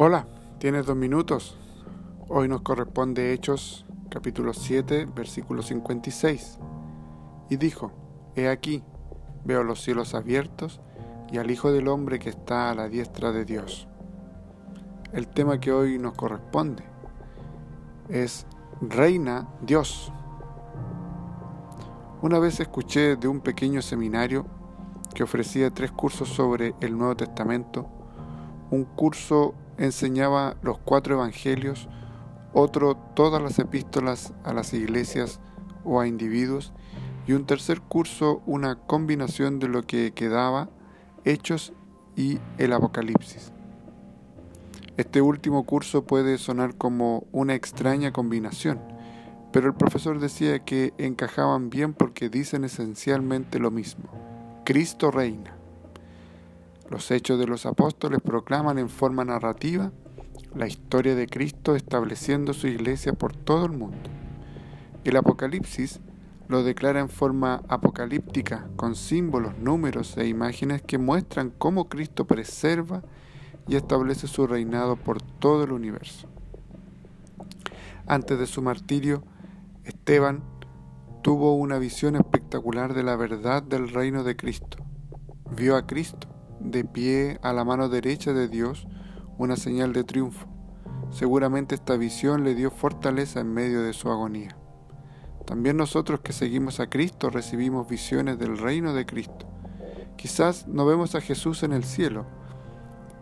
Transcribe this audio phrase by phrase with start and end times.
[0.00, 0.28] Hola,
[0.60, 1.58] tienes dos minutos.
[2.28, 6.60] Hoy nos corresponde Hechos capítulo 7, versículo 56.
[7.50, 7.90] Y dijo,
[8.36, 8.84] He aquí,
[9.44, 10.80] veo los cielos abiertos
[11.32, 13.88] y al Hijo del Hombre que está a la diestra de Dios.
[15.12, 16.84] El tema que hoy nos corresponde
[18.08, 18.46] es
[18.80, 20.12] Reina Dios.
[22.22, 24.46] Una vez escuché de un pequeño seminario
[25.12, 27.88] que ofrecía tres cursos sobre el Nuevo Testamento,
[28.70, 31.88] un curso enseñaba los cuatro evangelios,
[32.52, 35.40] otro todas las epístolas a las iglesias
[35.84, 36.72] o a individuos,
[37.26, 40.70] y un tercer curso una combinación de lo que quedaba,
[41.24, 41.72] Hechos
[42.16, 43.52] y el Apocalipsis.
[44.96, 48.80] Este último curso puede sonar como una extraña combinación,
[49.52, 54.10] pero el profesor decía que encajaban bien porque dicen esencialmente lo mismo.
[54.64, 55.57] Cristo reina.
[56.90, 59.92] Los hechos de los apóstoles proclaman en forma narrativa
[60.54, 64.08] la historia de Cristo estableciendo su iglesia por todo el mundo.
[65.04, 66.00] El Apocalipsis
[66.48, 73.02] lo declara en forma apocalíptica, con símbolos, números e imágenes que muestran cómo Cristo preserva
[73.66, 76.26] y establece su reinado por todo el universo.
[78.06, 79.22] Antes de su martirio,
[79.84, 80.42] Esteban
[81.22, 84.78] tuvo una visión espectacular de la verdad del reino de Cristo.
[85.54, 86.27] Vio a Cristo
[86.60, 88.86] de pie a la mano derecha de Dios
[89.38, 90.46] una señal de triunfo.
[91.10, 94.56] Seguramente esta visión le dio fortaleza en medio de su agonía.
[95.46, 99.46] También nosotros que seguimos a Cristo recibimos visiones del reino de Cristo.
[100.16, 102.26] Quizás no vemos a Jesús en el cielo,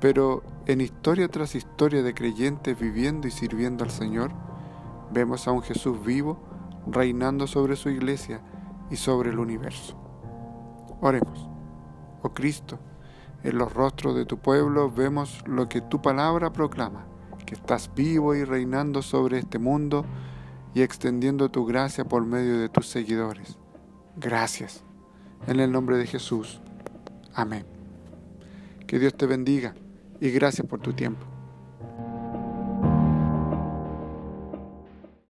[0.01, 4.33] pero en historia tras historia de creyentes viviendo y sirviendo al Señor,
[5.13, 6.41] vemos a un Jesús vivo
[6.87, 8.41] reinando sobre su iglesia
[8.91, 9.97] y sobre el universo.
[11.01, 11.49] Oremos.
[12.23, 12.79] Oh Cristo,
[13.43, 17.07] en los rostros de tu pueblo vemos lo que tu palabra proclama,
[17.45, 20.05] que estás vivo y reinando sobre este mundo
[20.75, 23.59] y extendiendo tu gracia por medio de tus seguidores.
[24.17, 24.85] Gracias.
[25.47, 26.61] En el nombre de Jesús.
[27.35, 27.67] Amén.
[28.87, 29.75] Que Dios te bendiga
[30.21, 31.36] y gracias por tu tiempo.